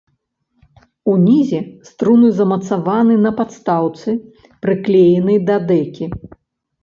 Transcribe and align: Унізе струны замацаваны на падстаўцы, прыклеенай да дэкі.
Унізе 1.11 1.59
струны 1.89 2.29
замацаваны 2.39 3.15
на 3.25 3.31
падстаўцы, 3.39 4.09
прыклеенай 4.67 5.37
да 5.51 5.55
дэкі. 5.73 6.05